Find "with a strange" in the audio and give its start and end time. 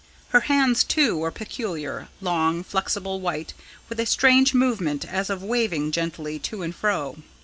3.87-4.51